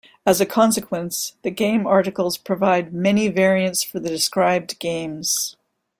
[0.25, 5.55] As a consequence, the game articles provide many variants for the described games.